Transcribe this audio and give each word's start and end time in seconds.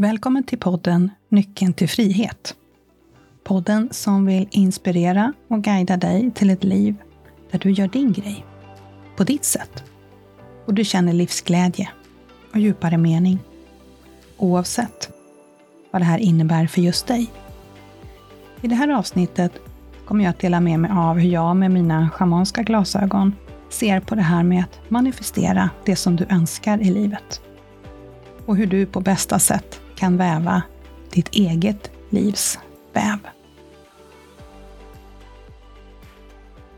Välkommen 0.00 0.44
till 0.44 0.58
podden 0.58 1.10
Nyckeln 1.28 1.72
till 1.72 1.88
frihet. 1.88 2.54
Podden 3.44 3.88
som 3.92 4.26
vill 4.26 4.48
inspirera 4.50 5.32
och 5.48 5.62
guida 5.62 5.96
dig 5.96 6.30
till 6.34 6.50
ett 6.50 6.64
liv 6.64 6.94
där 7.50 7.58
du 7.58 7.70
gör 7.70 7.88
din 7.88 8.12
grej, 8.12 8.44
på 9.16 9.24
ditt 9.24 9.44
sätt. 9.44 9.84
Och 10.66 10.74
du 10.74 10.84
känner 10.84 11.12
livsglädje 11.12 11.88
och 12.52 12.58
djupare 12.58 12.98
mening. 12.98 13.38
Oavsett 14.36 15.10
vad 15.90 16.02
det 16.02 16.06
här 16.06 16.18
innebär 16.18 16.66
för 16.66 16.80
just 16.80 17.06
dig. 17.06 17.30
I 18.60 18.66
det 18.68 18.74
här 18.74 18.88
avsnittet 18.88 19.52
kommer 20.04 20.24
jag 20.24 20.30
att 20.30 20.40
dela 20.40 20.60
med 20.60 20.80
mig 20.80 20.90
av 20.94 21.18
hur 21.18 21.30
jag 21.30 21.56
med 21.56 21.70
mina 21.70 22.10
schamanska 22.10 22.62
glasögon 22.62 23.34
ser 23.68 24.00
på 24.00 24.14
det 24.14 24.22
här 24.22 24.42
med 24.42 24.64
att 24.64 24.90
manifestera 24.90 25.70
det 25.84 25.96
som 25.96 26.16
du 26.16 26.26
önskar 26.30 26.80
i 26.80 26.90
livet. 26.90 27.40
Och 28.46 28.56
hur 28.56 28.66
du 28.66 28.86
på 28.86 29.00
bästa 29.00 29.38
sätt 29.38 29.80
kan 29.98 30.16
väva 30.16 30.62
ditt 31.10 31.28
eget 31.34 31.90
livs 32.10 32.58
väv. 32.92 33.18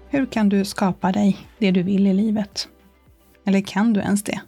Hur 0.08 0.26
kan 0.26 0.48
du 0.48 0.64
skapa 0.64 1.12
dig 1.12 1.36
det 1.58 1.70
du 1.70 1.82
vill 1.82 2.06
i 2.06 2.14
livet? 2.14 2.68
Eller 3.44 3.60
kan 3.60 3.92
du 3.92 4.00
ens 4.00 4.22
det? 4.22 4.40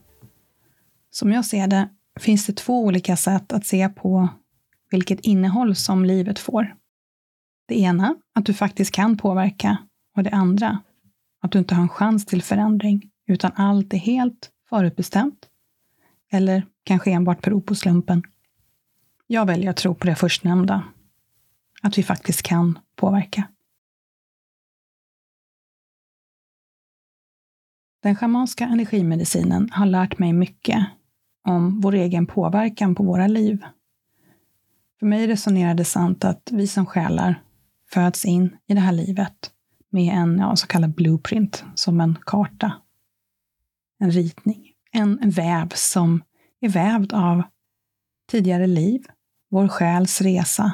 Som 1.11 1.33
jag 1.33 1.45
ser 1.45 1.66
det 1.66 1.88
finns 2.20 2.47
det 2.47 2.52
två 2.52 2.84
olika 2.84 3.16
sätt 3.16 3.52
att 3.52 3.66
se 3.66 3.88
på 3.88 4.28
vilket 4.91 5.20
innehåll 5.20 5.75
som 5.75 6.05
livet 6.05 6.39
får. 6.39 6.75
Det 7.69 7.80
ena, 7.80 8.14
att 8.34 8.47
du 8.47 8.55
faktiskt 8.55 8.95
kan 8.95 9.16
påverka, 9.16 9.77
och 10.16 10.23
det 10.23 10.30
andra, 10.30 10.78
att 11.42 11.52
du 11.52 11.59
inte 11.59 11.75
har 11.75 11.83
en 11.83 11.89
chans 11.89 12.27
till 12.27 12.42
förändring, 12.42 13.11
utan 13.27 13.50
allt 13.55 13.95
är 13.95 13.98
helt 13.98 14.50
förutbestämt, 14.69 15.48
eller 16.30 16.66
kanske 16.84 17.11
enbart 17.11 17.42
beror 17.42 17.61
på 17.61 17.75
slumpen. 17.75 18.23
Jag 19.32 19.46
väljer 19.46 19.70
att 19.70 19.77
tro 19.77 19.95
på 19.95 20.06
det 20.06 20.14
förstnämnda, 20.14 20.84
att 21.83 21.98
vi 21.98 22.02
faktiskt 22.02 22.42
kan 22.42 22.78
påverka. 22.97 23.48
Den 28.02 28.16
schamanska 28.16 28.64
energimedicinen 28.64 29.70
har 29.70 29.86
lärt 29.86 30.19
mig 30.19 30.33
mycket 30.33 30.86
om 31.48 31.80
vår 31.80 31.94
egen 31.94 32.27
påverkan 32.27 32.94
på 32.94 33.02
våra 33.02 33.27
liv. 33.27 33.64
För 34.98 35.06
mig 35.06 35.27
resonerar 35.27 35.74
det 35.74 35.84
sant 35.84 36.24
att 36.24 36.48
vi 36.52 36.67
som 36.67 36.86
själar 36.86 37.42
föds 37.91 38.24
in 38.24 38.56
i 38.67 38.74
det 38.74 38.80
här 38.80 38.92
livet 38.92 39.50
med 39.91 40.14
en 40.14 40.39
ja, 40.39 40.56
så 40.56 40.67
kallad 40.67 40.94
blueprint, 40.94 41.64
som 41.74 42.00
en 42.00 42.19
karta. 42.27 42.72
En 43.98 44.11
ritning. 44.11 44.72
En, 44.91 45.19
en 45.22 45.30
väv 45.30 45.69
som 45.74 46.22
är 46.61 46.69
vävd 46.69 47.12
av 47.12 47.42
tidigare 48.30 48.67
liv, 48.67 49.06
vår 49.53 49.69
själs 49.69 50.20
resa 50.20 50.72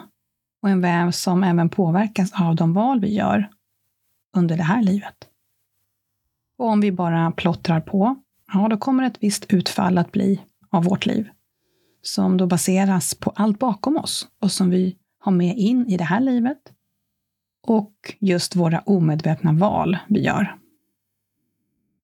och 0.63 0.69
en 0.69 0.81
väv 0.81 1.11
som 1.11 1.45
även 1.45 1.69
påverkas 1.69 2.33
av 2.33 2.57
de 2.57 2.73
val 2.73 3.01
vi 3.01 3.15
gör 3.15 3.51
under 4.37 4.57
det 4.57 4.63
här 4.63 4.83
livet. 4.83 5.15
Och 6.59 6.67
om 6.67 6.81
vi 6.81 6.93
bara 6.93 7.31
plottrar 7.31 7.81
på, 7.81 8.17
ja, 8.53 8.69
då 8.69 8.77
kommer 8.77 9.03
ett 9.03 9.23
visst 9.23 9.53
utfall 9.53 9.99
att 9.99 10.13
bli 10.13 10.41
av 10.71 10.85
vårt 10.85 11.07
liv. 11.07 11.29
Som 12.03 12.37
då 12.37 12.47
baseras 12.47 13.15
på 13.15 13.31
allt 13.31 13.59
bakom 13.59 13.97
oss 13.97 14.29
och 14.41 14.53
som 14.53 14.71
vi 14.71 14.97
har 15.19 15.33
med 15.33 15.57
in 15.57 15.87
i 15.87 15.97
det 15.97 16.05
här 16.05 16.21
livet. 16.21 16.73
Och 17.67 18.15
just 18.19 18.57
våra 18.57 18.81
omedvetna 18.81 19.53
val 19.53 19.99
vi 20.09 20.21
gör. 20.21 20.57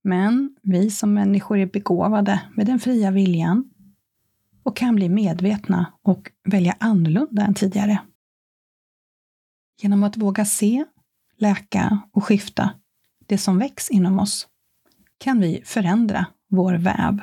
Men 0.03 0.57
vi 0.63 0.91
som 0.91 1.15
människor 1.15 1.59
är 1.59 1.67
begåvade 1.67 2.41
med 2.55 2.67
den 2.67 2.79
fria 2.79 3.11
viljan 3.11 3.71
och 4.65 4.77
kan 4.77 4.95
bli 4.95 5.09
medvetna 5.09 5.93
och 6.03 6.31
välja 6.45 6.77
annorlunda 6.81 7.43
än 7.43 7.55
tidigare. 7.55 7.99
Genom 9.83 10.03
att 10.03 10.17
våga 10.17 10.45
se, 10.45 10.85
läka 11.37 11.99
och 12.13 12.25
skifta 12.25 12.71
det 13.27 13.39
som 13.39 13.59
väcks 13.59 13.91
inom 13.91 14.19
oss 14.19 14.49
kan 15.19 15.41
vi 15.41 15.63
förändra 15.65 16.27
vår 16.49 16.75
väv. 16.75 17.23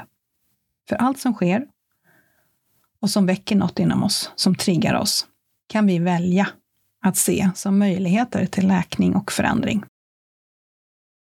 För 0.90 0.96
allt 0.96 1.20
som 1.20 1.34
sker 1.34 1.68
och 3.00 3.10
som 3.10 3.26
väcker 3.26 3.56
något 3.56 3.80
inom 3.80 4.04
oss, 4.04 4.32
som 4.36 4.56
triggar 4.56 4.96
oss, 4.96 5.28
kan 5.68 5.88
vi 5.88 6.00
välja 6.00 6.50
att 7.02 7.18
se 7.18 7.50
som 7.56 7.80
möjligheter 7.80 8.46
till 8.46 8.68
läkning 8.68 9.16
och 9.16 9.32
förändring. 9.32 9.84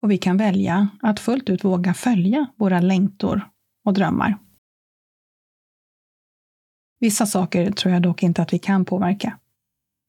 Och 0.02 0.12
vi 0.12 0.18
kan 0.18 0.38
välja 0.38 0.88
att 1.02 1.20
fullt 1.20 1.50
ut 1.50 1.64
våga 1.64 1.94
följa 1.94 2.48
våra 2.56 2.80
längtor 2.80 3.50
och 3.86 3.94
drömmar. 3.94 4.38
Vissa 7.02 7.26
saker 7.26 7.72
tror 7.72 7.94
jag 7.94 8.02
dock 8.02 8.24
inte 8.24 8.42
att 8.42 8.54
vi 8.54 8.60
kan 8.60 8.86
påverka. 8.86 9.38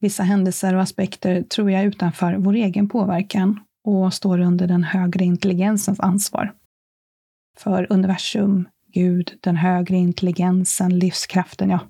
Vissa 0.00 0.22
händelser 0.22 0.74
och 0.74 0.82
aspekter 0.82 1.42
tror 1.42 1.70
jag 1.70 1.80
är 1.80 1.86
utanför 1.86 2.34
vår 2.34 2.54
egen 2.54 2.88
påverkan 2.88 3.60
och 3.84 4.14
står 4.14 4.38
under 4.38 4.66
den 4.66 4.84
högre 4.84 5.24
intelligensens 5.24 6.00
ansvar. 6.00 6.54
För 7.58 7.86
universum, 7.92 8.68
Gud, 8.86 9.32
den 9.40 9.56
högre 9.56 9.96
intelligensen, 9.96 10.98
livskraften, 10.98 11.70
ja, 11.70 11.80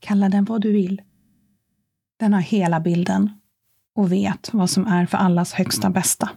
kalla 0.00 0.28
den 0.28 0.44
vad 0.44 0.60
du 0.60 0.72
vill. 0.72 1.02
Den 2.18 2.32
har 2.32 2.40
hela 2.40 2.80
bilden 2.80 3.30
och 3.94 4.12
vet 4.12 4.54
vad 4.54 4.70
som 4.70 4.86
är 4.86 5.06
för 5.06 5.18
allas 5.18 5.52
högsta 5.52 5.90
bästa. 5.90 6.30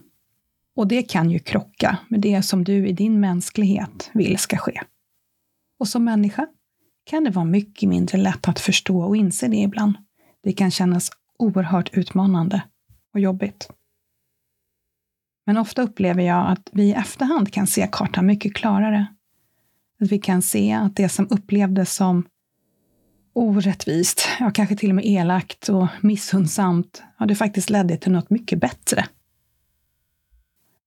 Och 0.75 0.87
det 0.87 1.03
kan 1.03 1.31
ju 1.31 1.39
krocka 1.39 1.97
med 2.09 2.21
det 2.21 2.41
som 2.41 2.63
du 2.63 2.87
i 2.87 2.93
din 2.93 3.19
mänsklighet 3.19 4.09
vill 4.13 4.37
ska 4.37 4.57
ske. 4.57 4.81
Och 5.79 5.87
som 5.87 6.03
människa 6.03 6.47
kan 7.03 7.23
det 7.23 7.29
vara 7.29 7.45
mycket 7.45 7.89
mindre 7.89 8.17
lätt 8.17 8.47
att 8.47 8.59
förstå 8.59 9.01
och 9.01 9.17
inse 9.17 9.47
det 9.47 9.57
ibland. 9.57 9.93
Det 10.43 10.53
kan 10.53 10.71
kännas 10.71 11.11
oerhört 11.39 11.97
utmanande 11.97 12.63
och 13.13 13.19
jobbigt. 13.19 13.69
Men 15.45 15.57
ofta 15.57 15.81
upplever 15.81 16.23
jag 16.23 16.51
att 16.51 16.69
vi 16.71 16.83
i 16.83 16.93
efterhand 16.93 17.53
kan 17.53 17.67
se 17.67 17.89
kartan 17.91 18.25
mycket 18.25 18.55
klarare. 18.55 19.07
Att 20.01 20.11
vi 20.11 20.19
kan 20.19 20.41
se 20.41 20.73
att 20.73 20.95
det 20.95 21.09
som 21.09 21.27
upplevdes 21.29 21.95
som 21.95 22.25
orättvist, 23.33 24.27
ja 24.39 24.51
kanske 24.51 24.75
till 24.75 24.89
och 24.89 24.95
med 24.95 25.05
elakt 25.05 25.69
och 25.69 25.87
missundsamt, 26.01 27.03
ja 27.19 27.25
det 27.25 27.35
faktiskt 27.35 27.69
ledde 27.69 27.97
till 27.97 28.11
något 28.11 28.29
mycket 28.29 28.59
bättre. 28.59 29.05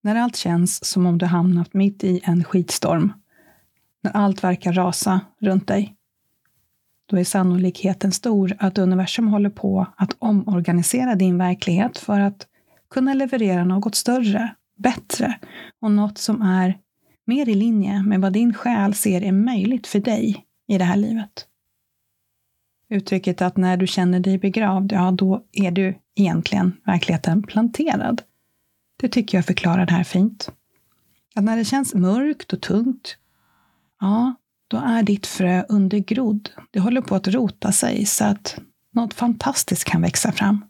När 0.02 0.16
allt 0.16 0.36
känns 0.36 0.84
som 0.84 1.06
om 1.06 1.18
du 1.18 1.26
hamnat 1.26 1.74
mitt 1.74 2.04
i 2.04 2.20
en 2.24 2.44
skitstorm, 2.44 3.12
när 4.02 4.12
allt 4.12 4.44
verkar 4.44 4.72
rasa 4.72 5.20
runt 5.40 5.68
dig, 5.68 5.96
då 7.06 7.16
är 7.16 7.24
sannolikheten 7.24 8.12
stor 8.12 8.56
att 8.58 8.78
universum 8.78 9.28
håller 9.28 9.50
på 9.50 9.86
att 9.96 10.16
omorganisera 10.18 11.14
din 11.14 11.38
verklighet 11.38 11.98
för 11.98 12.20
att 12.20 12.46
kunna 12.90 13.14
leverera 13.14 13.64
något 13.64 13.94
större, 13.94 14.54
bättre 14.76 15.38
och 15.80 15.90
något 15.90 16.18
som 16.18 16.42
är 16.42 16.78
mer 17.24 17.48
i 17.48 17.54
linje 17.54 18.02
med 18.02 18.20
vad 18.20 18.32
din 18.32 18.54
själ 18.54 18.94
ser 18.94 19.22
är 19.22 19.32
möjligt 19.32 19.86
för 19.86 20.00
dig 20.00 20.46
i 20.68 20.78
det 20.78 20.84
här 20.84 20.96
livet. 20.96 21.46
Uttrycket 22.88 23.42
att 23.42 23.56
när 23.56 23.76
du 23.76 23.86
känner 23.86 24.20
dig 24.20 24.38
begravd, 24.38 24.92
ja, 24.92 25.10
då 25.10 25.44
är 25.52 25.70
du 25.70 25.98
egentligen 26.14 26.76
verkligheten 26.84 27.42
planterad. 27.42 28.22
Det 28.96 29.08
tycker 29.08 29.38
jag 29.38 29.44
förklarar 29.44 29.86
det 29.86 29.92
här 29.92 30.04
fint. 30.04 30.52
Att 31.34 31.44
när 31.44 31.56
det 31.56 31.64
känns 31.64 31.94
mörkt 31.94 32.52
och 32.52 32.60
tungt, 32.60 33.16
ja, 34.00 34.34
då 34.68 34.76
är 34.76 35.02
ditt 35.02 35.26
frö 35.26 35.64
undergrodd. 35.68 36.50
Det 36.70 36.80
håller 36.80 37.00
på 37.00 37.14
att 37.14 37.28
rota 37.28 37.72
sig 37.72 38.06
så 38.06 38.24
att 38.24 38.58
något 38.90 39.14
fantastiskt 39.14 39.84
kan 39.84 40.02
växa 40.02 40.32
fram. 40.32 40.64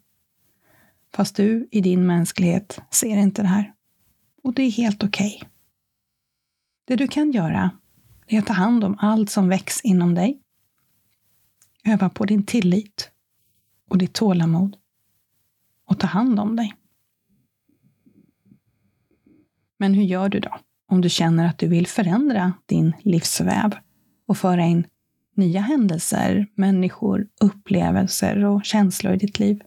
Fast 1.15 1.37
du 1.37 1.69
i 1.71 1.81
din 1.81 2.07
mänsklighet 2.07 2.81
ser 2.91 3.17
inte 3.17 3.43
det 3.43 3.49
här. 3.49 3.73
Och 4.43 4.55
det 4.55 4.63
är 4.63 4.71
helt 4.71 5.05
okej. 5.05 5.37
Okay. 5.37 5.49
Det 6.85 6.97
du 6.97 7.09
kan 7.09 7.33
göra 7.33 7.71
är 8.27 8.39
att 8.39 8.47
ta 8.47 8.53
hand 8.53 8.85
om 8.85 8.97
allt 8.99 9.31
som 9.31 9.49
väcks 9.49 9.81
inom 9.81 10.15
dig. 10.15 10.41
Öva 11.85 12.09
på 12.09 12.25
din 12.25 12.43
tillit 12.43 13.11
och 13.89 13.99
ditt 13.99 14.13
tålamod. 14.13 14.77
Och 15.85 16.01
ta 16.01 16.07
hand 16.07 16.41
om 16.41 16.57
dig. 16.57 16.75
Men 19.79 19.95
hur 19.95 20.03
gör 20.03 20.29
du 20.29 20.41
då? 20.41 20.59
Om 20.89 21.01
du 21.01 21.09
känner 21.09 21.49
att 21.49 21.59
du 21.59 21.69
vill 21.69 21.87
förändra 21.87 22.53
din 22.67 22.93
livsväv 23.01 23.75
och 24.27 24.39
föra 24.39 24.65
in 24.65 24.87
nya 25.35 25.61
händelser, 25.61 26.47
människor, 26.55 27.29
upplevelser 27.41 28.45
och 28.45 28.65
känslor 28.65 29.15
i 29.15 29.17
ditt 29.17 29.39
liv. 29.39 29.63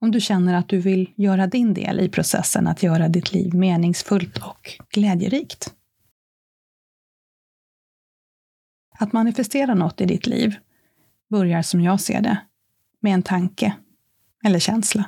Om 0.00 0.10
du 0.10 0.20
känner 0.20 0.54
att 0.54 0.68
du 0.68 0.78
vill 0.78 1.10
göra 1.16 1.46
din 1.46 1.74
del 1.74 2.00
i 2.00 2.08
processen 2.08 2.66
att 2.66 2.82
göra 2.82 3.08
ditt 3.08 3.32
liv 3.32 3.54
meningsfullt 3.54 4.38
och 4.38 4.70
glädjerikt. 4.90 5.74
Att 8.98 9.12
manifestera 9.12 9.74
något 9.74 10.00
i 10.00 10.04
ditt 10.04 10.26
liv 10.26 10.56
börjar, 11.30 11.62
som 11.62 11.80
jag 11.80 12.00
ser 12.00 12.20
det, 12.20 12.38
med 13.00 13.14
en 13.14 13.22
tanke 13.22 13.76
eller 14.44 14.58
känsla. 14.58 15.04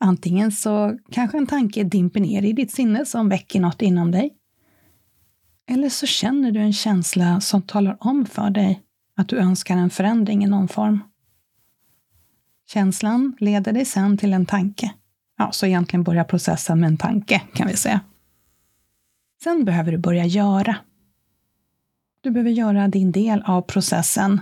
Antingen 0.00 0.52
så 0.52 0.98
kanske 1.10 1.38
en 1.38 1.46
tanke 1.46 1.84
dimper 1.84 2.20
ner 2.20 2.42
i 2.42 2.52
ditt 2.52 2.70
sinne 2.70 3.06
som 3.06 3.28
väcker 3.28 3.60
något 3.60 3.82
inom 3.82 4.10
dig. 4.10 4.36
Eller 5.66 5.88
så 5.88 6.06
känner 6.06 6.52
du 6.52 6.60
en 6.60 6.72
känsla 6.72 7.40
som 7.40 7.62
talar 7.62 7.96
om 8.00 8.26
för 8.26 8.50
dig 8.50 8.82
att 9.16 9.28
du 9.28 9.38
önskar 9.38 9.76
en 9.76 9.90
förändring 9.90 10.44
i 10.44 10.46
någon 10.46 10.68
form. 10.68 11.00
Känslan 12.66 13.36
leder 13.40 13.72
dig 13.72 13.84
sen 13.84 14.18
till 14.18 14.32
en 14.32 14.46
tanke. 14.46 14.92
Ja, 15.38 15.52
så 15.52 15.66
egentligen 15.66 16.02
börjar 16.02 16.24
processen 16.24 16.80
med 16.80 16.86
en 16.86 16.96
tanke, 16.96 17.42
kan 17.54 17.68
vi 17.68 17.76
säga. 17.76 18.00
Sen 19.42 19.64
behöver 19.64 19.92
du 19.92 19.98
börja 19.98 20.26
göra. 20.26 20.76
Du 22.20 22.30
behöver 22.30 22.50
göra 22.50 22.88
din 22.88 23.12
del 23.12 23.42
av 23.42 23.62
processen 23.62 24.40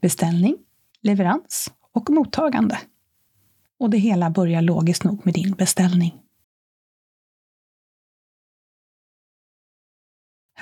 beställning, 0.00 0.56
leverans 1.02 1.72
och 1.92 2.10
mottagande. 2.10 2.78
Och 3.78 3.90
det 3.90 3.98
hela 3.98 4.30
börjar 4.30 4.62
logiskt 4.62 5.04
nog 5.04 5.20
med 5.24 5.34
din 5.34 5.52
beställning. 5.52 6.21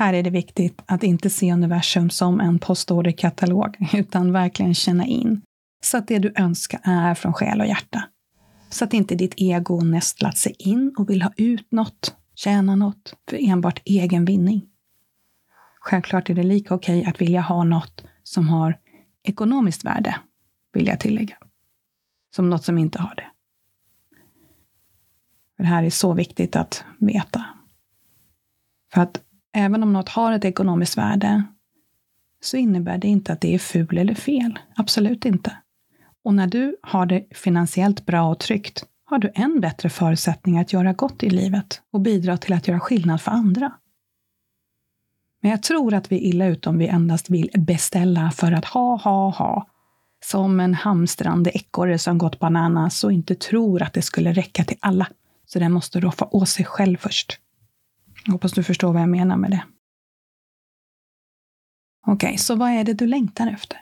Här 0.01 0.13
är 0.13 0.23
det 0.23 0.31
viktigt 0.31 0.83
att 0.87 1.03
inte 1.03 1.31
se 1.31 1.53
universum 1.53 2.11
som 2.11 2.41
en 2.41 2.59
postorderkatalog, 2.59 3.77
utan 3.95 4.33
verkligen 4.33 4.75
känna 4.75 5.07
in 5.07 5.43
så 5.83 5.99
att 5.99 6.09
det 6.09 6.19
du 6.19 6.33
önskar 6.37 6.81
är 6.85 7.15
från 7.15 7.33
själ 7.33 7.61
och 7.61 7.67
hjärta. 7.67 8.05
Så 8.71 8.85
att 8.85 8.95
inte 8.95 9.15
ditt 9.15 9.35
ego 9.37 9.81
nästlat 9.81 10.37
sig 10.39 10.55
in 10.59 10.95
och 10.99 11.11
vill 11.11 11.23
ha 11.23 11.33
ut 11.37 11.73
något, 11.73 12.17
tjäna 12.35 12.77
något 12.77 13.15
för 13.31 13.49
enbart 13.51 13.83
egen 13.85 14.25
vinning. 14.25 14.69
Självklart 15.81 16.31
är 16.31 16.35
det 16.35 16.43
lika 16.43 16.75
okej 16.75 17.05
att 17.05 17.21
vilja 17.21 17.41
ha 17.41 17.65
något 17.65 18.05
som 18.23 18.49
har 18.49 18.79
ekonomiskt 19.23 19.85
värde, 19.85 20.17
vill 20.73 20.87
jag 20.87 21.01
tillägga. 21.01 21.37
Som 22.37 22.51
något 22.51 22.65
som 22.65 22.79
inte 22.79 23.03
har 23.03 23.15
det. 23.15 23.31
För 25.57 25.63
det 25.63 25.69
här 25.71 25.83
är 25.83 25.91
så 25.91 26.15
viktigt 26.15 26.57
att 26.57 26.85
veta. 26.99 27.45
För 28.95 29.01
att 29.01 29.21
även 29.53 29.83
om 29.83 29.93
något 29.93 30.09
har 30.09 30.33
ett 30.33 30.45
ekonomiskt 30.45 30.99
värde 30.99 31.43
så 32.41 32.57
innebär 32.57 32.99
det 32.99 33.09
inte 33.09 33.33
att 33.33 33.41
det 33.41 33.55
är 33.55 33.59
ful 33.59 33.99
eller 33.99 34.15
fel. 34.15 34.59
Absolut 34.77 35.25
inte. 35.25 35.57
Och 36.25 36.35
när 36.35 36.47
du 36.47 36.77
har 36.83 37.07
det 37.07 37.25
finansiellt 37.31 38.07
bra 38.07 38.31
och 38.31 38.39
tryggt 38.39 38.85
har 39.05 39.19
du 39.19 39.33
än 39.35 39.61
bättre 39.61 39.91
förutsättningar 39.91 40.61
att 40.61 40.73
göra 40.73 40.93
gott 40.93 41.23
i 41.23 41.31
livet 41.31 41.83
och 41.93 42.01
bidra 42.01 42.37
till 42.37 42.53
att 42.53 42.69
göra 42.69 42.81
skillnad 42.81 43.21
för 43.21 43.31
andra. 43.31 43.73
Men 45.43 45.51
jag 45.51 45.63
tror 45.63 45.95
att 45.95 46.13
vi 46.13 46.17
är 46.17 46.21
illa 46.21 46.47
ute 46.47 46.69
om 46.69 46.79
vi 46.79 46.87
endast 46.87 47.31
vill 47.31 47.51
beställa 47.55 48.31
för 48.31 48.53
att 48.53 48.65
ha, 48.65 48.97
ha, 48.97 49.31
ha. 49.31 49.67
Som 50.25 50.61
en 50.61 50.75
hamstrande 50.75 51.51
ekorre 51.51 51.99
som 51.99 52.19
gått 52.19 52.39
bananas 52.39 53.05
och 53.05 53.13
inte 53.13 53.35
tror 53.35 53.83
att 53.83 53.93
det 53.93 54.03
skulle 54.03 54.33
räcka 54.33 54.65
till 54.65 54.77
alla. 54.81 55.07
Så 55.47 55.59
den 55.59 55.73
måste 55.73 56.01
roffa 56.01 56.29
åt 56.31 56.49
sig 56.49 56.65
själv 56.65 56.97
först. 56.97 57.41
Jag 58.25 58.33
hoppas 58.33 58.53
du 58.53 58.63
förstår 58.63 58.93
vad 58.93 59.03
jag 59.03 59.09
menar 59.09 59.37
med 59.37 59.51
det. 59.51 59.63
Okej, 62.07 62.29
okay, 62.29 62.39
så 62.39 62.55
vad 62.55 62.71
är 62.71 62.85
det 62.85 62.95
du 62.95 63.07
längtar 63.07 63.47
efter? 63.51 63.79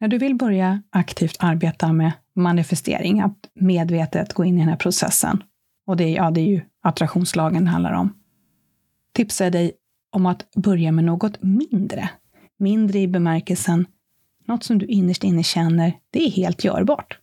När 0.00 0.08
du 0.08 0.18
vill 0.18 0.34
börja 0.34 0.82
aktivt 0.90 1.36
arbeta 1.38 1.92
med 1.92 2.12
manifestering, 2.34 3.20
att 3.20 3.50
medvetet 3.54 4.32
gå 4.32 4.44
in 4.44 4.56
i 4.56 4.58
den 4.58 4.68
här 4.68 4.76
processen, 4.76 5.42
och 5.86 5.96
det 5.96 6.04
är, 6.04 6.16
ja, 6.16 6.30
det 6.30 6.40
är 6.40 6.46
ju 6.46 6.60
attraktionslagen 6.82 7.64
det 7.64 7.70
handlar 7.70 7.92
om, 7.92 8.14
tipsar 9.12 9.44
jag 9.44 9.52
dig 9.52 9.72
om 10.10 10.26
att 10.26 10.54
börja 10.54 10.92
med 10.92 11.04
något 11.04 11.42
mindre. 11.42 12.10
Mindre 12.56 12.98
i 12.98 13.08
bemärkelsen 13.08 13.86
något 14.48 14.64
som 14.64 14.78
du 14.78 14.86
innerst 14.86 15.24
inne 15.24 15.42
känner, 15.42 15.92
det 16.10 16.26
är 16.26 16.30
helt 16.30 16.64
görbart. 16.64 17.18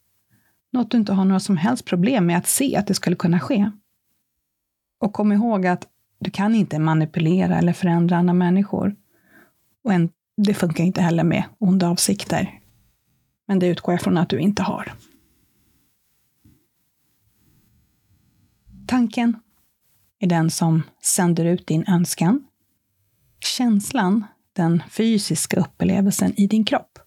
Något 0.71 0.91
du 0.91 0.97
inte 0.97 1.13
har 1.13 1.25
några 1.25 1.39
som 1.39 1.57
helst 1.57 1.85
problem 1.85 2.25
med 2.25 2.37
att 2.37 2.47
se 2.47 2.75
att 2.75 2.87
det 2.87 2.93
skulle 2.93 3.15
kunna 3.15 3.39
ske. 3.39 3.71
Och 4.99 5.13
kom 5.13 5.31
ihåg 5.31 5.67
att 5.67 5.87
du 6.19 6.31
kan 6.31 6.55
inte 6.55 6.79
manipulera 6.79 7.57
eller 7.57 7.73
förändra 7.73 8.17
andra 8.17 8.33
människor. 8.33 8.95
Och 9.83 9.93
en, 9.93 10.09
det 10.37 10.53
funkar 10.53 10.83
inte 10.83 11.01
heller 11.01 11.23
med 11.23 11.43
onda 11.59 11.89
avsikter. 11.89 12.59
Men 13.47 13.59
det 13.59 13.67
utgår 13.67 13.93
jag 13.93 14.01
från 14.01 14.17
att 14.17 14.29
du 14.29 14.39
inte 14.39 14.63
har. 14.63 14.93
Tanken 18.87 19.39
är 20.19 20.27
den 20.27 20.49
som 20.49 20.83
sänder 21.01 21.45
ut 21.45 21.67
din 21.67 21.85
önskan. 21.87 22.47
Känslan, 23.39 24.25
den 24.53 24.83
fysiska 24.89 25.59
upplevelsen 25.59 26.33
i 26.39 26.47
din 26.47 26.65
kropp, 26.65 26.99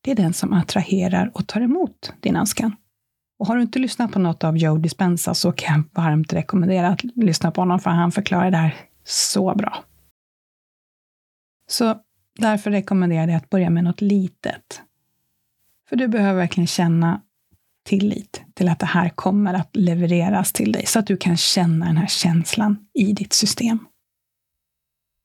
det 0.00 0.10
är 0.10 0.14
den 0.14 0.32
som 0.32 0.52
attraherar 0.52 1.30
och 1.34 1.46
tar 1.46 1.60
emot 1.60 2.12
din 2.20 2.36
önskan. 2.36 2.76
Och 3.40 3.46
har 3.46 3.56
du 3.56 3.62
inte 3.62 3.78
lyssnat 3.78 4.12
på 4.12 4.18
något 4.18 4.44
av 4.44 4.58
Joe 4.58 4.78
Dispenza 4.78 5.34
så 5.34 5.52
kan 5.52 5.84
jag 5.94 6.02
varmt 6.02 6.32
rekommendera 6.32 6.88
att 6.88 7.04
lyssna 7.04 7.50
på 7.50 7.60
honom, 7.60 7.80
för 7.80 7.90
han 7.90 8.12
förklarar 8.12 8.50
det 8.50 8.56
här 8.56 8.74
så 9.04 9.54
bra. 9.54 9.84
Så 11.66 12.00
därför 12.38 12.70
rekommenderar 12.70 13.20
jag 13.20 13.28
dig 13.28 13.36
att 13.36 13.50
börja 13.50 13.70
med 13.70 13.84
något 13.84 14.00
litet. 14.00 14.82
För 15.88 15.96
du 15.96 16.08
behöver 16.08 16.40
verkligen 16.40 16.66
känna 16.66 17.22
tillit 17.84 18.42
till 18.54 18.68
att 18.68 18.78
det 18.78 18.86
här 18.86 19.08
kommer 19.08 19.54
att 19.54 19.76
levereras 19.76 20.52
till 20.52 20.72
dig, 20.72 20.86
så 20.86 20.98
att 20.98 21.06
du 21.06 21.16
kan 21.16 21.36
känna 21.36 21.86
den 21.86 21.96
här 21.96 22.06
känslan 22.06 22.86
i 22.94 23.12
ditt 23.12 23.32
system. 23.32 23.78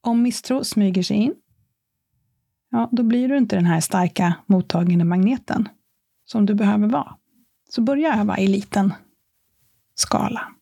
Om 0.01 0.21
misstro 0.21 0.63
smyger 0.63 1.03
sig 1.03 1.17
in, 1.17 1.33
ja, 2.71 2.89
då 2.91 3.03
blir 3.03 3.27
du 3.27 3.37
inte 3.37 3.55
den 3.55 3.65
här 3.65 3.79
starka 3.79 4.35
mottagande 4.45 5.05
magneten 5.05 5.69
som 6.25 6.45
du 6.45 6.53
behöver 6.53 6.87
vara. 6.87 7.15
Så 7.75 7.81
börja 7.81 8.13
öva 8.21 8.37
i 8.37 8.47
liten 8.47 8.93
skala. 9.95 10.55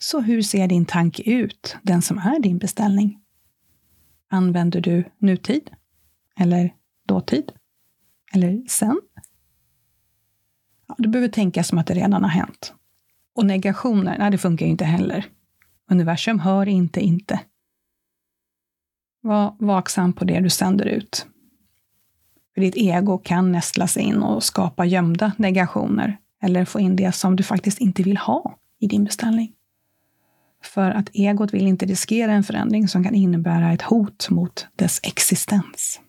Så 0.00 0.20
hur 0.20 0.42
ser 0.42 0.68
din 0.68 0.86
tanke 0.86 1.22
ut, 1.22 1.76
den 1.82 2.02
som 2.02 2.18
är 2.18 2.38
din 2.38 2.58
beställning? 2.58 3.20
Använder 4.28 4.80
du 4.80 5.04
nutid? 5.18 5.70
Eller 6.36 6.74
dåtid? 7.06 7.52
Eller 8.32 8.68
sen? 8.68 9.00
Ja, 10.88 10.94
du 10.98 11.08
behöver 11.08 11.28
tänka 11.28 11.64
som 11.64 11.78
att 11.78 11.86
det 11.86 11.94
redan 11.94 12.22
har 12.22 12.30
hänt. 12.30 12.74
Och 13.34 13.46
negationer, 13.46 14.18
nej 14.18 14.30
det 14.30 14.38
funkar 14.38 14.66
ju 14.66 14.72
inte 14.72 14.84
heller. 14.84 15.26
Universum 15.90 16.38
hör 16.38 16.68
inte 16.68 17.00
inte. 17.00 17.40
Var 19.20 19.56
vaksam 19.58 20.12
på 20.12 20.24
det 20.24 20.40
du 20.40 20.50
sänder 20.50 20.86
ut. 20.86 21.26
För 22.54 22.60
ditt 22.60 22.76
ego 22.76 23.18
kan 23.18 23.52
nästla 23.52 23.86
sig 23.86 24.02
in 24.02 24.22
och 24.22 24.42
skapa 24.42 24.84
gömda 24.84 25.32
negationer 25.36 26.18
eller 26.42 26.64
få 26.64 26.80
in 26.80 26.96
det 26.96 27.12
som 27.12 27.36
du 27.36 27.42
faktiskt 27.42 27.78
inte 27.78 28.02
vill 28.02 28.16
ha 28.16 28.58
i 28.78 28.86
din 28.86 29.04
beställning. 29.04 29.52
För 30.62 30.90
att 30.90 31.08
egot 31.12 31.54
vill 31.54 31.66
inte 31.66 31.86
riskera 31.86 32.32
en 32.32 32.44
förändring 32.44 32.88
som 32.88 33.04
kan 33.04 33.14
innebära 33.14 33.72
ett 33.72 33.82
hot 33.82 34.30
mot 34.30 34.66
dess 34.76 35.00
existens. 35.02 36.00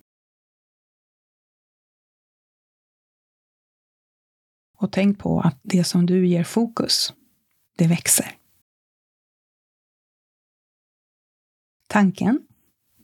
Och 4.77 4.91
tänk 4.91 5.19
på 5.19 5.41
att 5.41 5.59
det 5.61 5.83
som 5.83 6.05
du 6.05 6.27
ger 6.27 6.43
fokus, 6.43 7.13
det 7.77 7.87
växer. 7.87 8.37
Tanken, 11.87 12.47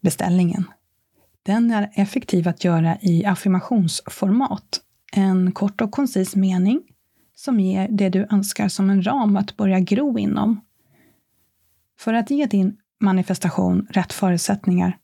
beställningen, 0.02 0.66
den 1.50 1.72
är 1.72 1.90
effektiv 1.94 2.48
att 2.48 2.64
göra 2.64 2.98
i 3.02 3.26
affirmationsformat. 3.26 4.82
En 5.12 5.52
kort 5.52 5.82
och 5.82 5.92
koncis 5.92 6.36
mening 6.36 6.82
som 7.36 7.60
ger 7.60 7.88
det 7.92 8.10
du 8.10 8.28
önskar 8.32 8.68
som 8.68 8.90
en 8.90 9.04
ram 9.04 9.38
att 9.38 9.58
börja 9.58 9.80
gro 9.80 10.20
inom. 10.20 10.62
För 12.00 12.14
att 12.14 12.30
ge 12.30 12.46
din 12.46 12.78
manifestation 13.00 13.88
rätt 13.90 14.14
förutsättningar 14.14 14.98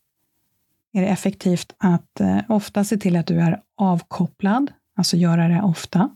är 0.92 1.00
det 1.00 1.06
effektivt 1.06 1.74
att 1.78 2.20
eh, 2.20 2.38
ofta 2.48 2.84
se 2.84 2.96
till 2.96 3.16
att 3.16 3.26
du 3.26 3.40
är 3.40 3.62
avkopplad, 3.76 4.72
alltså 4.96 5.16
göra 5.16 5.48
det 5.48 5.62
ofta. 5.62 6.10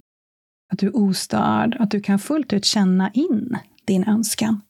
Att 0.72 0.78
du 0.78 0.86
är 0.86 0.96
ostörd, 0.96 1.76
att 1.80 1.90
du 1.90 2.00
kan 2.00 2.18
fullt 2.18 2.52
ut 2.52 2.64
känna 2.64 3.10
in 3.10 3.58
din 3.84 4.04
önskan. 4.04 4.60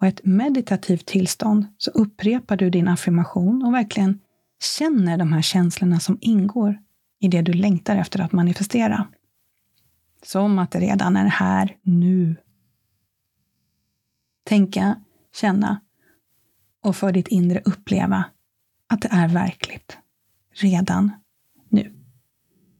Och 0.00 0.06
ett 0.06 0.20
meditativt 0.24 1.06
tillstånd 1.06 1.66
så 1.78 1.90
upprepar 1.90 2.56
du 2.56 2.70
din 2.70 2.88
affirmation 2.88 3.62
och 3.62 3.74
verkligen 3.74 4.20
känner 4.62 5.18
de 5.18 5.32
här 5.32 5.42
känslorna 5.42 6.00
som 6.00 6.18
ingår 6.20 6.78
i 7.20 7.28
det 7.28 7.42
du 7.42 7.52
längtar 7.52 7.96
efter 7.96 8.20
att 8.20 8.32
manifestera. 8.32 9.08
Som 10.22 10.58
att 10.58 10.70
det 10.70 10.80
redan 10.80 11.16
är 11.16 11.26
här, 11.26 11.76
nu. 11.82 12.36
Tänka, 14.44 14.96
känna 15.34 15.80
och 16.82 16.96
för 16.96 17.12
ditt 17.12 17.28
inre 17.28 17.62
uppleva 17.64 18.24
att 18.86 19.02
det 19.02 19.08
är 19.12 19.28
verkligt. 19.28 19.98
Redan 20.52 21.10
nu. 21.68 21.94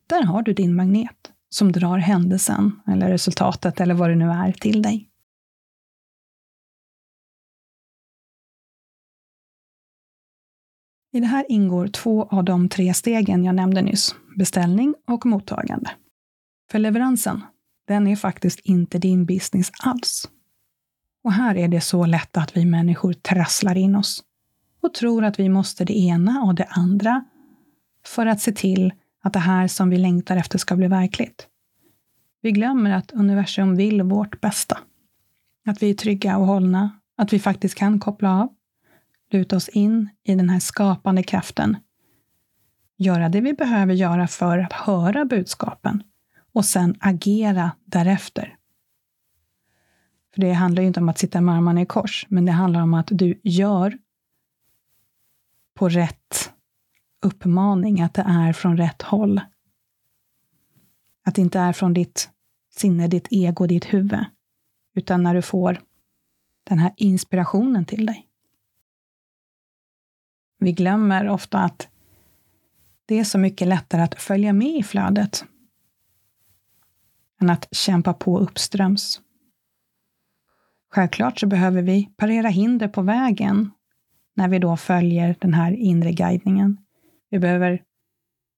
Där 0.06 0.22
har 0.22 0.42
du 0.42 0.52
din 0.52 0.76
magnet 0.76 1.32
som 1.48 1.72
drar 1.72 1.98
händelsen 1.98 2.80
eller 2.86 3.08
resultatet 3.08 3.80
eller 3.80 3.94
vad 3.94 4.10
det 4.10 4.16
nu 4.16 4.30
är 4.30 4.52
till 4.52 4.82
dig. 4.82 5.08
I 11.14 11.20
det 11.20 11.26
här 11.26 11.46
ingår 11.48 11.86
två 11.86 12.24
av 12.24 12.44
de 12.44 12.68
tre 12.68 12.94
stegen 12.94 13.44
jag 13.44 13.54
nämnde 13.54 13.82
nyss, 13.82 14.14
beställning 14.36 14.94
och 15.06 15.26
mottagande. 15.26 15.90
För 16.70 16.78
leveransen, 16.78 17.42
den 17.88 18.06
är 18.06 18.16
faktiskt 18.16 18.60
inte 18.60 18.98
din 18.98 19.26
business 19.26 19.70
alls. 19.82 20.28
Och 21.24 21.32
här 21.32 21.56
är 21.56 21.68
det 21.68 21.80
så 21.80 22.06
lätt 22.06 22.36
att 22.36 22.56
vi 22.56 22.64
människor 22.64 23.12
trasslar 23.12 23.78
in 23.78 23.96
oss 23.96 24.22
och 24.82 24.94
tror 24.94 25.24
att 25.24 25.38
vi 25.38 25.48
måste 25.48 25.84
det 25.84 25.98
ena 25.98 26.42
och 26.42 26.54
det 26.54 26.66
andra 26.70 27.24
för 28.06 28.26
att 28.26 28.40
se 28.40 28.52
till 28.52 28.92
att 29.22 29.32
det 29.32 29.38
här 29.38 29.68
som 29.68 29.90
vi 29.90 29.98
längtar 29.98 30.36
efter 30.36 30.58
ska 30.58 30.76
bli 30.76 30.86
verkligt. 30.86 31.46
Vi 32.40 32.52
glömmer 32.52 32.90
att 32.90 33.12
universum 33.12 33.76
vill 33.76 34.02
vårt 34.02 34.40
bästa. 34.40 34.78
Att 35.66 35.82
vi 35.82 35.90
är 35.90 35.94
trygga 35.94 36.36
och 36.36 36.46
hållna, 36.46 36.90
att 37.16 37.32
vi 37.32 37.38
faktiskt 37.38 37.74
kan 37.74 38.00
koppla 38.00 38.40
av, 38.42 38.53
luta 39.34 39.56
oss 39.56 39.68
in 39.68 40.08
i 40.24 40.34
den 40.34 40.48
här 40.48 40.60
skapande 40.60 41.22
kraften, 41.22 41.76
göra 42.96 43.28
det 43.28 43.40
vi 43.40 43.52
behöver 43.52 43.94
göra 43.94 44.26
för 44.26 44.58
att 44.58 44.72
höra 44.72 45.24
budskapen 45.24 46.02
och 46.52 46.64
sen 46.64 46.96
agera 47.00 47.72
därefter. 47.84 48.56
För 50.34 50.40
det 50.40 50.52
handlar 50.52 50.82
ju 50.82 50.86
inte 50.86 51.00
om 51.00 51.08
att 51.08 51.18
sitta 51.18 51.40
med 51.40 51.54
armarna 51.54 51.82
i 51.82 51.86
kors, 51.86 52.26
men 52.28 52.44
det 52.44 52.52
handlar 52.52 52.80
om 52.80 52.94
att 52.94 53.08
du 53.10 53.40
gör 53.42 53.98
på 55.74 55.88
rätt 55.88 56.52
uppmaning, 57.22 58.00
att 58.00 58.14
det 58.14 58.24
är 58.26 58.52
från 58.52 58.76
rätt 58.76 59.02
håll. 59.02 59.40
Att 61.24 61.34
det 61.34 61.42
inte 61.42 61.58
är 61.58 61.72
från 61.72 61.94
ditt 61.94 62.30
sinne, 62.70 63.08
ditt 63.08 63.26
ego, 63.30 63.66
ditt 63.66 63.84
huvud, 63.84 64.24
utan 64.94 65.22
när 65.22 65.34
du 65.34 65.42
får 65.42 65.80
den 66.64 66.78
här 66.78 66.92
inspirationen 66.96 67.84
till 67.84 68.06
dig. 68.06 68.28
Vi 70.64 70.72
glömmer 70.72 71.28
ofta 71.28 71.58
att 71.58 71.88
det 73.06 73.18
är 73.18 73.24
så 73.24 73.38
mycket 73.38 73.68
lättare 73.68 74.02
att 74.02 74.14
följa 74.14 74.52
med 74.52 74.76
i 74.76 74.82
flödet 74.82 75.44
än 77.40 77.50
att 77.50 77.68
kämpa 77.70 78.12
på 78.12 78.38
uppströms. 78.38 79.20
Självklart 80.90 81.38
så 81.38 81.46
behöver 81.46 81.82
vi 81.82 82.08
parera 82.16 82.48
hinder 82.48 82.88
på 82.88 83.02
vägen 83.02 83.70
när 84.36 84.48
vi 84.48 84.58
då 84.58 84.76
följer 84.76 85.36
den 85.40 85.54
här 85.54 85.72
inre 85.72 86.12
guidningen. 86.12 86.78
Vi 87.30 87.38
behöver, 87.38 87.82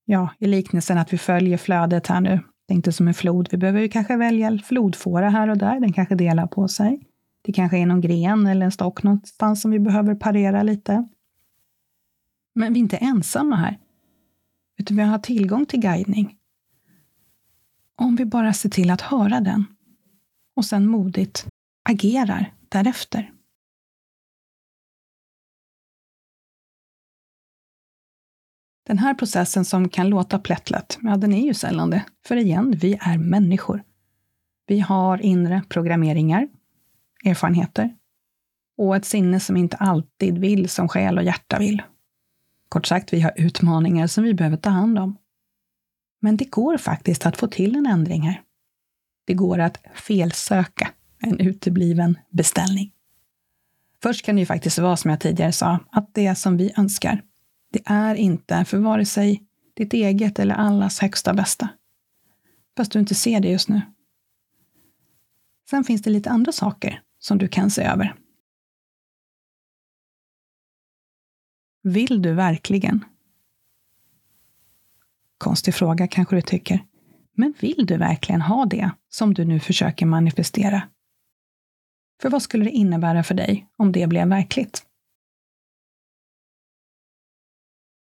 ja, 0.04 0.28
i 0.38 0.46
liknelsen 0.46 0.98
att 0.98 1.12
vi 1.12 1.18
följer 1.18 1.58
flödet 1.58 2.06
här 2.06 2.20
nu, 2.20 2.40
tänkte 2.68 2.92
som 2.92 3.08
en 3.08 3.14
flod. 3.14 3.48
Vi 3.50 3.56
behöver 3.58 3.80
ju 3.80 3.88
kanske 3.88 4.16
välja 4.16 4.58
flodfåra 4.58 5.28
här 5.28 5.48
och 5.48 5.58
där, 5.58 5.80
den 5.80 5.92
kanske 5.92 6.14
delar 6.14 6.46
på 6.46 6.68
sig. 6.68 7.00
Det 7.42 7.52
kanske 7.52 7.78
är 7.78 7.86
någon 7.86 8.00
gren 8.00 8.46
eller 8.46 8.66
en 8.66 8.72
stock 8.72 9.02
någonstans 9.02 9.62
som 9.62 9.70
vi 9.70 9.78
behöver 9.78 10.14
parera 10.14 10.62
lite. 10.62 11.08
Men 12.58 12.72
vi 12.72 12.78
är 12.78 12.82
inte 12.82 12.96
ensamma 12.96 13.56
här, 13.56 13.78
utan 14.78 14.96
vi 14.96 15.02
har 15.02 15.18
tillgång 15.18 15.66
till 15.66 15.80
guidning. 15.80 16.36
Om 17.96 18.16
vi 18.16 18.25
bara 18.25 18.52
ser 18.52 18.68
till 18.68 18.90
att 18.90 19.00
höra 19.00 19.40
den 19.40 19.64
och 20.54 20.64
sen 20.64 20.86
modigt 20.86 21.46
agerar 21.88 22.54
därefter. 22.68 23.32
Den 28.86 28.98
här 28.98 29.14
processen 29.14 29.64
som 29.64 29.88
kan 29.88 30.08
låta 30.08 30.38
plättlätt, 30.38 30.98
ja, 31.02 31.16
den 31.16 31.32
är 31.32 31.46
ju 31.46 31.54
sällan 31.54 31.90
det. 31.90 32.04
För 32.26 32.36
igen, 32.36 32.70
vi 32.70 32.98
är 33.00 33.18
människor. 33.18 33.82
Vi 34.66 34.80
har 34.80 35.22
inre 35.22 35.62
programmeringar, 35.68 36.48
erfarenheter 37.25 37.96
och 38.76 38.96
ett 38.96 39.04
sinne 39.04 39.40
som 39.40 39.56
inte 39.56 39.76
alltid 39.76 40.38
vill 40.38 40.68
som 40.68 40.88
själ 40.88 41.18
och 41.18 41.25
hjärta 41.25 41.58
vill. 41.58 41.82
Kort 42.76 42.87
sagt, 42.87 43.12
vi 43.12 43.21
har 43.21 43.33
utmaningar 43.37 44.06
som 44.06 44.25
vi 44.25 44.35
behöver 44.35 44.56
ta 44.56 44.71
hand 44.71 44.99
om. 44.99 45.16
Men 46.21 46.37
det 46.37 46.45
går 46.45 46.76
faktiskt 46.76 47.26
att 47.26 47.37
få 47.37 47.47
till 47.47 47.76
en 47.76 47.87
ändring 47.87 48.23
här. 48.23 48.42
Det 49.25 49.35
går 49.35 49.59
att 49.59 49.78
felsöka 49.95 50.90
en 51.18 51.40
utebliven 51.40 52.18
beställning. 52.30 52.92
Först 54.02 54.25
kan 54.25 54.37
det 54.37 54.40
ju 54.40 54.47
faktiskt 54.47 54.78
vara 54.78 54.97
som 54.97 55.11
jag 55.11 55.21
tidigare 55.21 55.52
sa, 55.52 55.78
att 55.90 56.14
det 56.14 56.35
som 56.35 56.56
vi 56.56 56.73
önskar, 56.76 57.23
det 57.73 57.83
är 57.85 58.14
inte 58.14 58.64
för 58.64 58.78
vare 58.78 59.04
sig 59.04 59.42
ditt 59.75 59.92
eget 59.92 60.38
eller 60.38 60.54
allas 60.54 60.99
högsta 60.99 61.35
bästa. 61.35 61.68
Fast 62.76 62.92
du 62.92 62.99
inte 62.99 63.14
ser 63.14 63.40
det 63.40 63.49
just 63.49 63.68
nu. 63.68 63.80
Sen 65.71 65.85
finns 65.85 66.02
det 66.02 66.11
lite 66.11 66.30
andra 66.30 66.52
saker 66.52 67.02
som 67.18 67.38
du 67.38 67.49
kan 67.49 67.71
se 67.71 67.83
över. 67.83 68.14
Vill 71.86 72.22
du 72.22 72.34
verkligen? 72.34 73.04
Konstig 75.38 75.74
fråga 75.74 76.08
kanske 76.08 76.36
du 76.36 76.42
tycker. 76.42 76.86
Men 77.32 77.54
vill 77.60 77.86
du 77.86 77.96
verkligen 77.96 78.40
ha 78.40 78.64
det 78.64 78.90
som 79.08 79.34
du 79.34 79.44
nu 79.44 79.60
försöker 79.60 80.06
manifestera? 80.06 80.88
För 82.22 82.30
vad 82.30 82.42
skulle 82.42 82.64
det 82.64 82.70
innebära 82.70 83.22
för 83.22 83.34
dig 83.34 83.66
om 83.76 83.92
det 83.92 84.06
blev 84.06 84.28
verkligt? 84.28 84.86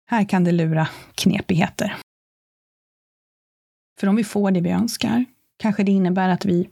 Här 0.06 0.28
kan 0.28 0.44
det 0.44 0.52
lura 0.52 0.88
knepigheter. 1.14 1.96
För 4.00 4.06
om 4.06 4.16
vi 4.16 4.24
får 4.24 4.50
det 4.50 4.60
vi 4.60 4.70
önskar, 4.70 5.24
kanske 5.56 5.84
det 5.84 5.92
innebär 5.92 6.28
att 6.28 6.44
vi, 6.44 6.70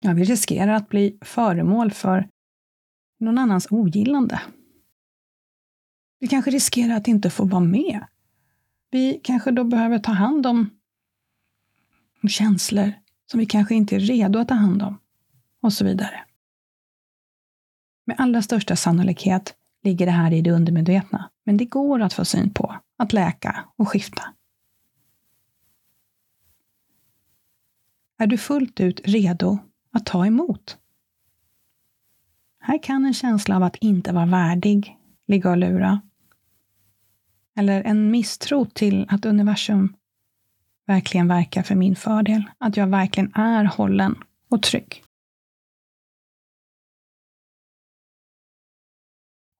ja, 0.00 0.12
vi 0.12 0.24
riskerar 0.24 0.72
att 0.72 0.88
bli 0.88 1.18
föremål 1.20 1.90
för 1.90 2.28
någon 3.20 3.38
annans 3.38 3.66
ogillande. 3.70 4.40
Vi 6.18 6.28
kanske 6.28 6.50
riskerar 6.50 6.96
att 6.96 7.08
inte 7.08 7.30
få 7.30 7.44
vara 7.44 7.60
med. 7.60 8.06
Vi 8.90 9.20
kanske 9.24 9.50
då 9.50 9.64
behöver 9.64 9.98
ta 9.98 10.12
hand 10.12 10.46
om, 10.46 10.70
om 12.22 12.28
känslor 12.28 12.92
som 13.30 13.40
vi 13.40 13.46
kanske 13.46 13.74
inte 13.74 13.96
är 13.96 14.00
redo 14.00 14.38
att 14.38 14.48
ta 14.48 14.54
hand 14.54 14.82
om 14.82 14.98
och 15.60 15.72
så 15.72 15.84
vidare. 15.84 16.24
Med 18.04 18.16
allra 18.18 18.42
största 18.42 18.76
sannolikhet 18.76 19.54
ligger 19.82 20.06
det 20.06 20.12
här 20.12 20.32
i 20.32 20.42
det 20.42 20.50
undermedvetna, 20.50 21.30
men 21.44 21.56
det 21.56 21.64
går 21.64 22.00
att 22.00 22.12
få 22.12 22.24
syn 22.24 22.54
på, 22.54 22.76
att 22.96 23.12
läka 23.12 23.64
och 23.76 23.88
skifta. 23.88 24.22
Är 28.18 28.26
du 28.26 28.38
fullt 28.38 28.80
ut 28.80 29.00
redo 29.04 29.58
att 29.92 30.06
ta 30.06 30.26
emot? 30.26 30.78
Här 32.60 32.82
kan 32.82 33.04
en 33.04 33.14
känsla 33.14 33.56
av 33.56 33.62
att 33.62 33.76
inte 33.76 34.12
vara 34.12 34.26
värdig 34.26 34.98
ligga 35.26 35.50
och 35.50 35.56
lura. 35.56 36.00
Eller 37.58 37.82
en 37.82 38.10
misstro 38.10 38.64
till 38.64 39.06
att 39.08 39.24
universum 39.24 39.96
verkligen 40.86 41.28
verkar 41.28 41.62
för 41.62 41.74
min 41.74 41.96
fördel. 41.96 42.44
Att 42.58 42.76
jag 42.76 42.86
verkligen 42.86 43.34
är 43.34 43.64
hållen 43.64 44.16
och 44.50 44.62
trygg. 44.62 45.04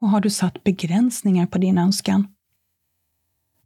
Och 0.01 0.09
har 0.09 0.21
du 0.21 0.31
satt 0.31 0.65
begränsningar 0.65 1.47
på 1.47 1.59
din 1.59 1.79
önskan? 1.79 2.35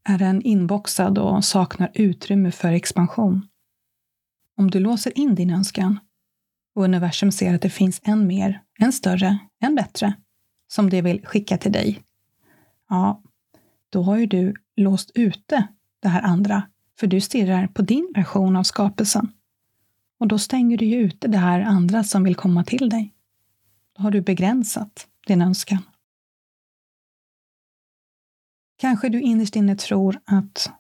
Är 0.05 0.19
den 0.19 0.43
inboxad 0.43 1.19
och 1.19 1.45
saknar 1.45 1.91
utrymme 1.95 2.51
för 2.51 2.73
expansion? 2.73 3.49
Om 4.57 4.71
du 4.71 4.81
låser 4.81 5.19
in 5.19 5.35
din 5.35 5.51
önskan 5.51 6.01
och 6.75 6.85
universum 6.85 7.33
ser 7.33 7.55
att 7.55 7.63
det 7.63 7.71
finns 7.71 8.01
en 8.05 8.27
mer, 8.27 8.63
en 8.79 8.93
större, 8.93 9.39
en 9.59 9.75
bättre 9.75 10.15
som 10.69 10.91
det 10.91 11.03
vill 11.03 11.27
skicka 11.27 11.59
till 11.59 11.73
dig, 11.73 12.03
ja, 12.89 13.23
då 13.93 14.03
har 14.03 14.17
ju 14.17 14.27
du 14.27 14.55
låst 14.77 15.11
ute 15.15 15.69
det 16.01 16.09
här 16.09 16.23
andra, 16.23 16.63
för 16.99 17.07
du 17.07 17.21
stirrar 17.21 17.67
på 17.67 17.83
din 17.83 18.13
version 18.15 18.57
av 18.57 18.63
skapelsen. 18.63 19.33
Och 20.19 20.29
då 20.29 20.39
stänger 20.39 20.79
du 20.79 20.85
ju 20.85 20.97
ute 20.97 21.29
det 21.29 21.39
här 21.39 21.61
andra 21.61 22.05
som 22.05 22.25
vill 22.25 22.35
komma 22.35 22.65
till 22.65 22.89
dig. 22.89 23.15
Då 23.97 24.03
har 24.03 24.11
du 24.11 24.21
begränsat 24.21 25.07
din 25.27 25.43
önskan. 25.43 25.83
Kanske 28.77 29.09
du 29.09 29.21
innerst 29.21 29.57
inne 29.57 29.77
tror 29.77 30.21
att 30.25 30.71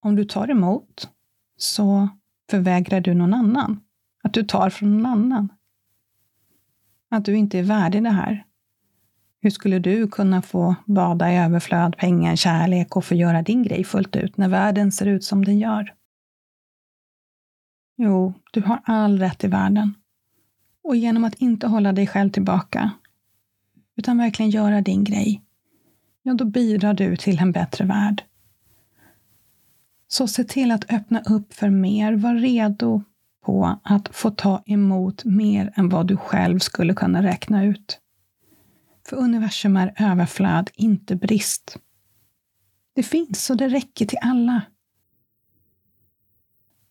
om 0.00 0.16
du 0.16 0.24
tar 0.24 0.50
emot 0.50 1.10
så 1.56 2.08
förvägrar 2.50 3.00
du 3.00 3.14
någon 3.14 3.34
annan. 3.34 3.80
Att 4.22 4.34
du 4.34 4.42
tar 4.42 4.70
från 4.70 4.96
någon 4.96 5.06
annan. 5.06 5.52
Att 7.08 7.24
du 7.24 7.36
inte 7.36 7.58
är 7.58 7.62
värdig 7.62 8.02
det 8.02 8.10
här. 8.10 8.45
Hur 9.46 9.50
skulle 9.50 9.78
du 9.78 10.08
kunna 10.08 10.42
få 10.42 10.74
bada 10.86 11.32
i 11.32 11.36
överflöd, 11.36 11.96
pengar, 11.96 12.36
kärlek 12.36 12.96
och 12.96 13.04
få 13.04 13.14
göra 13.14 13.42
din 13.42 13.62
grej 13.62 13.84
fullt 13.84 14.16
ut 14.16 14.36
när 14.36 14.48
världen 14.48 14.92
ser 14.92 15.06
ut 15.06 15.24
som 15.24 15.44
den 15.44 15.58
gör? 15.58 15.94
Jo, 17.96 18.34
du 18.52 18.60
har 18.60 18.80
all 18.84 19.18
rätt 19.18 19.44
i 19.44 19.46
världen. 19.46 19.94
Och 20.82 20.96
genom 20.96 21.24
att 21.24 21.34
inte 21.34 21.66
hålla 21.66 21.92
dig 21.92 22.06
själv 22.06 22.30
tillbaka, 22.30 22.90
utan 23.96 24.18
verkligen 24.18 24.50
göra 24.50 24.80
din 24.80 25.04
grej, 25.04 25.42
ja, 26.22 26.34
då 26.34 26.44
bidrar 26.44 26.94
du 26.94 27.16
till 27.16 27.38
en 27.38 27.52
bättre 27.52 27.84
värld. 27.84 28.22
Så 30.08 30.28
se 30.28 30.44
till 30.44 30.70
att 30.70 30.92
öppna 30.92 31.20
upp 31.20 31.54
för 31.54 31.70
mer. 31.70 32.12
Var 32.12 32.34
redo 32.34 33.02
på 33.44 33.78
att 33.82 34.08
få 34.08 34.30
ta 34.30 34.62
emot 34.66 35.24
mer 35.24 35.72
än 35.76 35.88
vad 35.88 36.06
du 36.06 36.16
själv 36.16 36.58
skulle 36.58 36.94
kunna 36.94 37.22
räkna 37.22 37.64
ut. 37.64 38.00
För 39.08 39.16
universum 39.16 39.76
är 39.76 39.94
överflöd, 39.98 40.70
inte 40.74 41.16
brist. 41.16 41.76
Det 42.92 43.02
finns 43.02 43.50
och 43.50 43.56
det 43.56 43.68
räcker 43.68 44.06
till 44.06 44.18
alla. 44.22 44.62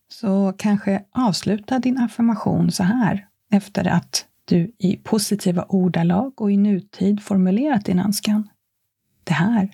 Så 0.08 0.52
kanske 0.58 1.04
avsluta 1.10 1.78
din 1.78 1.98
affirmation 1.98 2.72
så 2.72 2.82
här 2.82 3.28
efter 3.50 3.88
att 3.88 4.26
du 4.44 4.74
i 4.78 4.96
positiva 4.96 5.64
ordalag 5.68 6.40
och 6.40 6.52
i 6.52 6.56
nutid 6.56 7.22
formulerat 7.22 7.84
din 7.84 7.98
önskan. 7.98 8.48
Det 9.24 9.32
här, 9.32 9.70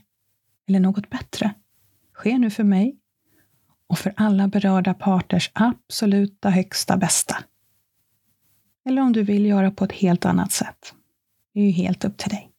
eller 0.69 0.81
något 0.81 1.11
bättre, 1.11 1.55
sker 2.15 2.39
nu 2.39 2.51
för 2.51 2.65
mig 2.65 2.97
och 3.87 3.99
för 3.99 4.13
alla 4.17 4.49
berörda 4.49 4.95
parters 4.95 5.51
absoluta 5.53 6.51
högsta 6.51 6.97
bästa. 6.97 7.37
Eller 8.85 9.03
om 9.03 9.13
du 9.13 9.23
vill 9.23 9.47
göra 9.47 9.71
på 9.71 9.85
ett 9.85 9.93
helt 9.93 10.25
annat 10.25 10.53
sätt. 10.53 10.95
Det 11.55 11.61
är 11.61 11.65
ju 11.65 11.71
helt 11.71 12.05
upp 12.05 12.17
till 12.19 12.31
dig. 12.31 12.53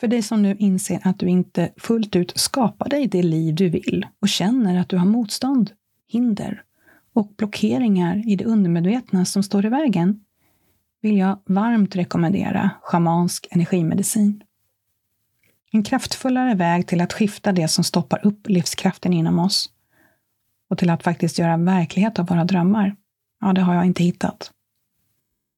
För 0.00 0.08
dig 0.08 0.22
som 0.22 0.42
nu 0.42 0.56
inser 0.58 1.00
att 1.04 1.18
du 1.18 1.28
inte 1.28 1.72
fullt 1.76 2.16
ut 2.16 2.32
skapar 2.36 2.88
dig 2.88 3.06
det 3.06 3.22
liv 3.22 3.54
du 3.54 3.68
vill 3.68 4.06
och 4.20 4.28
känner 4.28 4.80
att 4.80 4.88
du 4.88 4.96
har 4.96 5.06
motstånd, 5.06 5.70
hinder 6.08 6.62
och 7.12 7.32
blockeringar 7.36 8.28
i 8.28 8.36
det 8.36 8.44
undermedvetna 8.44 9.24
som 9.24 9.42
står 9.42 9.66
i 9.66 9.68
vägen, 9.68 10.24
vill 11.00 11.16
jag 11.16 11.38
varmt 11.46 11.96
rekommendera 11.96 12.70
schamansk 12.82 13.48
energimedicin. 13.50 14.42
En 15.72 15.82
kraftfullare 15.82 16.54
väg 16.54 16.86
till 16.86 17.00
att 17.00 17.12
skifta 17.12 17.52
det 17.52 17.68
som 17.68 17.84
stoppar 17.84 18.26
upp 18.26 18.48
livskraften 18.48 19.12
inom 19.12 19.38
oss 19.38 19.73
och 20.74 20.78
till 20.78 20.90
att 20.90 21.02
faktiskt 21.02 21.38
göra 21.38 21.56
verklighet 21.56 22.18
av 22.18 22.26
våra 22.26 22.44
drömmar, 22.44 22.96
ja, 23.40 23.52
det 23.52 23.60
har 23.60 23.74
jag 23.74 23.84
inte 23.84 24.02
hittat. 24.02 24.50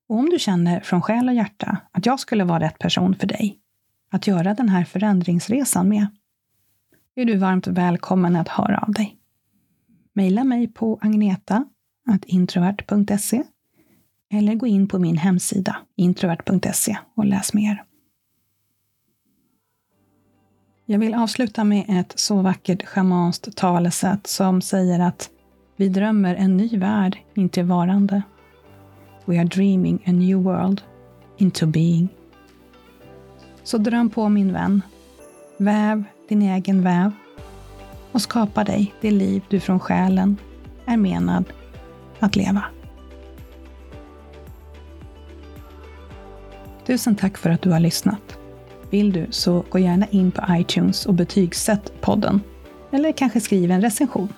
Och 0.08 0.16
om 0.16 0.30
du 0.30 0.38
känner 0.38 0.80
från 0.80 1.02
själ 1.02 1.28
och 1.28 1.34
hjärta 1.34 1.76
att 1.92 2.06
jag 2.06 2.20
skulle 2.20 2.44
vara 2.44 2.60
rätt 2.60 2.78
person 2.78 3.14
för 3.14 3.26
dig, 3.26 3.58
att 4.10 4.26
göra 4.26 4.54
den 4.54 4.68
här 4.68 4.84
förändringsresan 4.84 5.88
med, 5.88 6.06
är 7.14 7.24
du 7.24 7.36
varmt 7.36 7.66
välkommen 7.66 8.36
att 8.36 8.48
höra 8.48 8.78
av 8.78 8.92
dig. 8.92 9.16
Maila 10.12 10.44
mig 10.44 10.68
på 10.68 10.98
agneta.introvert.se 11.02 13.42
eller 14.32 14.54
gå 14.54 14.66
in 14.66 14.88
på 14.88 14.98
min 14.98 15.16
hemsida 15.16 15.76
introvert.se 15.96 16.96
och 17.14 17.24
läs 17.24 17.54
mer. 17.54 17.84
Jag 20.88 20.98
vill 20.98 21.14
avsluta 21.14 21.64
med 21.64 21.84
ett 21.88 22.12
så 22.18 22.42
vackert 22.42 22.86
schamanskt 22.86 23.56
talesätt 23.56 24.26
som 24.26 24.60
säger 24.62 25.00
att 25.00 25.30
vi 25.76 25.88
drömmer 25.88 26.34
en 26.34 26.56
ny 26.56 26.78
värld 26.78 27.18
inte 27.34 27.62
varande. 27.62 28.22
We 29.24 29.38
are 29.38 29.44
dreaming 29.44 30.02
a 30.06 30.12
new 30.12 30.42
world 30.42 30.82
into 31.36 31.66
being. 31.66 32.08
Så 33.64 33.78
dröm 33.78 34.10
på 34.10 34.28
min 34.28 34.52
vän. 34.52 34.82
Väv 35.56 36.04
din 36.28 36.42
egen 36.42 36.82
väv 36.82 37.12
och 38.12 38.22
skapa 38.22 38.64
dig 38.64 38.94
det 39.00 39.10
liv 39.10 39.42
du 39.48 39.60
från 39.60 39.80
själen 39.80 40.36
är 40.84 40.96
menad 40.96 41.44
att 42.18 42.36
leva. 42.36 42.64
Tusen 46.86 47.16
tack 47.16 47.38
för 47.38 47.50
att 47.50 47.62
du 47.62 47.70
har 47.70 47.80
lyssnat. 47.80 48.38
Vill 48.96 49.12
du 49.12 49.26
så 49.30 49.64
gå 49.70 49.78
gärna 49.78 50.06
in 50.06 50.30
på 50.30 50.42
iTunes 50.50 51.06
och 51.06 51.14
betygsätt 51.14 52.00
podden. 52.00 52.40
Eller 52.90 53.12
kanske 53.12 53.40
skriv 53.40 53.70
en 53.70 53.80
recension. 53.80 54.32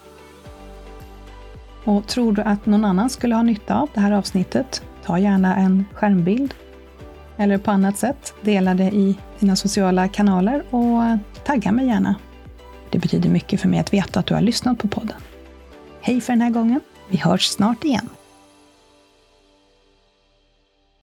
Och 1.84 2.06
tror 2.06 2.32
du 2.32 2.42
att 2.42 2.66
någon 2.66 2.84
annan 2.84 3.10
skulle 3.10 3.34
ha 3.34 3.42
nytta 3.42 3.80
av 3.80 3.88
det 3.94 4.00
här 4.00 4.12
avsnittet, 4.12 4.82
ta 5.04 5.18
gärna 5.18 5.56
en 5.56 5.84
skärmbild 5.94 6.54
eller 7.36 7.58
på 7.58 7.70
annat 7.70 7.98
sätt 7.98 8.34
dela 8.42 8.74
det 8.74 8.90
i 8.90 9.16
dina 9.38 9.56
sociala 9.56 10.08
kanaler 10.08 10.62
och 10.70 11.02
tagga 11.44 11.72
mig 11.72 11.86
gärna. 11.86 12.14
Det 12.90 12.98
betyder 12.98 13.30
mycket 13.30 13.60
för 13.60 13.68
mig 13.68 13.78
att 13.80 13.92
veta 13.92 14.20
att 14.20 14.26
du 14.26 14.34
har 14.34 14.40
lyssnat 14.40 14.78
på 14.78 14.88
podden. 14.88 15.16
Hej 16.00 16.20
för 16.20 16.32
den 16.32 16.42
här 16.42 16.50
gången. 16.50 16.80
Vi 17.08 17.16
hörs 17.16 17.46
snart 17.46 17.84
igen. 17.84 18.08